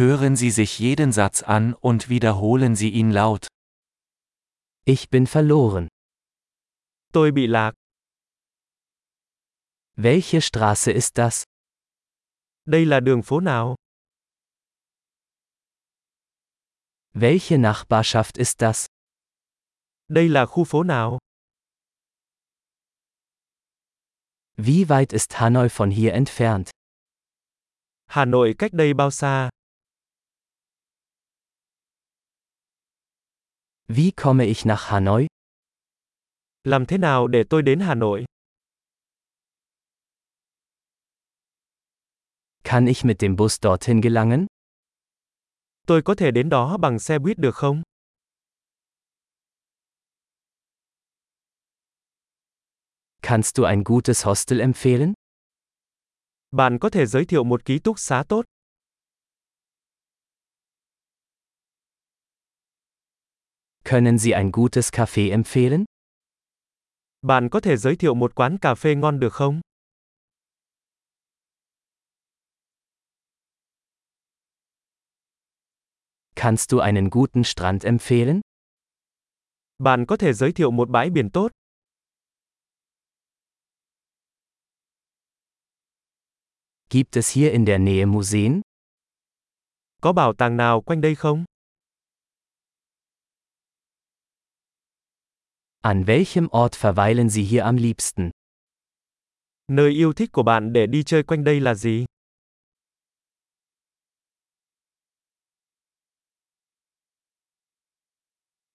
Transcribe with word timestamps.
Hören 0.00 0.34
Sie 0.34 0.50
sich 0.50 0.78
jeden 0.78 1.12
Satz 1.12 1.42
an 1.42 1.74
und 1.74 2.08
wiederholen 2.08 2.74
Sie 2.74 2.88
ihn 2.88 3.10
laut. 3.10 3.48
Ich 4.86 5.10
bin 5.10 5.26
verloren. 5.26 5.88
Tôi 7.12 7.32
bị 7.32 7.46
lạc. 7.46 7.74
Welche 9.96 10.40
Straße 10.40 10.90
ist 10.90 11.18
das? 11.18 11.44
Đây 12.64 12.86
là 12.86 13.00
đường 13.00 13.22
phố 13.22 13.40
nào? 13.40 13.76
Welche 17.12 17.58
Nachbarschaft 17.58 18.38
ist 18.38 18.62
das? 18.62 18.86
Đây 20.08 20.28
là 20.28 20.46
khu 20.46 20.64
phố 20.64 20.82
nào? 20.82 21.18
Wie 24.56 24.88
weit 24.88 25.12
ist 25.12 25.40
Hanoi 25.40 25.68
von 25.68 25.90
hier 25.90 26.14
entfernt? 26.14 26.70
Hà 28.06 28.24
Nội 28.24 28.54
cách 28.58 28.72
đây 28.72 28.94
bao 28.94 29.10
xa? 29.10 29.50
Wie 33.92 34.12
komme 34.12 34.46
ich 34.46 34.64
nach 34.66 34.90
Hanoi? 34.90 35.26
Làm 36.64 36.86
thế 36.86 36.98
nào 36.98 37.26
để 37.26 37.44
tôi 37.50 37.62
đến 37.62 37.80
Hà 37.80 37.94
Nội? 37.94 38.24
Kann 42.64 42.86
ich 42.86 43.04
mit 43.04 43.16
dem 43.20 43.36
Bus 43.36 43.58
dorthin 43.62 44.00
gelangen? 44.00 44.46
Tôi 45.86 46.02
có 46.02 46.14
thể 46.14 46.30
đến 46.30 46.48
đó 46.48 46.76
bằng 46.76 46.98
xe 46.98 47.18
buýt 47.18 47.38
được 47.38 47.54
không? 47.54 47.82
Kannst 53.22 53.56
du 53.56 53.64
ein 53.64 53.82
gutes 53.84 54.26
Hostel 54.26 54.60
empfehlen? 54.60 55.12
Bạn 56.50 56.78
có 56.78 56.90
thể 56.90 57.06
giới 57.06 57.24
thiệu 57.24 57.44
một 57.44 57.64
ký 57.64 57.78
túc 57.78 57.98
xá 57.98 58.24
tốt. 58.28 58.44
Können 63.90 64.18
Sie 64.18 64.34
ein 64.34 64.52
gutes 64.52 64.92
Café 64.92 65.32
empfehlen? 65.32 65.84
Bạn 67.22 67.48
có 67.50 67.60
thể 67.60 67.76
giới 67.76 67.96
thiệu 67.96 68.14
một 68.14 68.34
quán 68.34 68.58
cà 68.58 68.74
phê 68.74 68.94
ngon 68.94 69.20
được 69.20 69.32
không? 69.32 69.60
Kannst 76.36 76.70
du 76.70 76.78
einen 76.78 77.08
guten 77.10 77.44
Strand 77.44 77.86
empfehlen? 77.86 78.40
Bạn 79.78 80.04
có 80.08 80.16
thể 80.16 80.32
giới 80.32 80.52
thiệu 80.52 80.70
một 80.70 80.90
bãi 80.90 81.10
biển 81.10 81.30
tốt. 81.30 81.50
Gibt 86.90 87.16
es 87.16 87.36
hier 87.36 87.52
in 87.52 87.66
der 87.66 87.80
Nähe 87.80 88.04
Museen? 88.06 88.60
Có 90.02 90.12
bảo 90.12 90.32
tàng 90.38 90.56
nào 90.56 90.80
quanh 90.80 91.00
đây 91.00 91.14
không? 91.14 91.44
An 95.82 96.06
welchem 96.06 96.48
Ort 96.48 96.76
verweilen 96.76 97.30
Sie 97.30 97.42
hier 97.42 97.64
am 97.64 97.76
liebsten? 97.76 98.30
Nơi 99.68 99.90
yêu 99.90 100.12
thích 100.12 100.32
của 100.32 100.42
bạn 100.42 100.72
để 100.72 100.86
đi 100.86 101.02
chơi 101.02 101.22
quanh 101.22 101.44
đây 101.44 101.60
là 101.60 101.74
gì? 101.74 102.04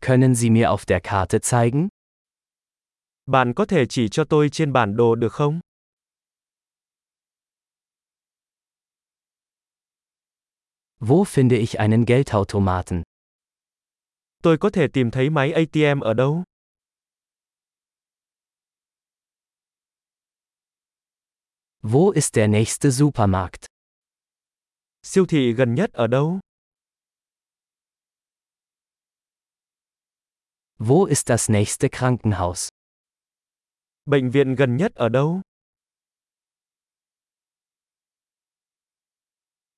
Können 0.00 0.34
Sie 0.34 0.50
mir 0.50 0.66
auf 0.66 0.84
der 0.86 1.00
Karte 1.02 1.38
zeigen? 1.38 1.88
Bạn 3.26 3.52
có 3.54 3.64
thể 3.64 3.86
chỉ 3.88 4.08
cho 4.08 4.24
tôi 4.24 4.48
trên 4.48 4.72
bản 4.72 4.96
đồ 4.96 5.14
được 5.14 5.32
không? 5.32 5.60
Wo 11.00 11.24
finde 11.24 11.58
ich 11.58 11.74
einen 11.78 12.04
Geldautomaten? 12.04 13.02
Tôi 14.42 14.58
có 14.58 14.70
thể 14.70 14.88
tìm 14.92 15.10
thấy 15.10 15.30
máy 15.30 15.52
ATM 15.52 16.00
ở 16.00 16.14
đâu? 16.14 16.44
Wo 21.84 22.12
ist 22.12 22.36
der 22.36 22.46
nächste 22.48 22.92
Supermarkt? 22.92 23.66
Siêu 25.02 25.26
thị 25.26 25.52
gần 25.52 25.74
nhất 25.74 25.92
ở 25.92 26.06
đâu? 26.06 26.40
Wo 30.78 31.06
ist 31.06 31.28
das 31.28 31.48
nächste 31.48 31.88
Krankenhaus? 31.88 32.68
Bệnh 34.04 34.30
viện 34.30 34.54
gần 34.54 34.76
nhất 34.76 34.94
ở 34.94 35.08
đâu? 35.08 35.40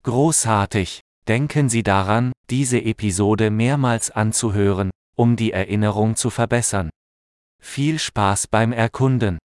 Großartig! 0.02 1.00
Denken 1.26 1.68
Sie 1.68 1.82
daran, 1.82 2.32
diese 2.50 2.78
Episode 2.84 3.50
mehrmals 3.50 4.10
anzuhören, 4.10 4.90
um 5.16 5.36
die 5.36 5.52
Erinnerung 5.52 6.16
zu 6.16 6.28
verbessern. 6.30 6.90
Viel 7.62 7.98
Spaß 7.98 8.48
beim 8.48 8.72
Erkunden! 8.72 9.38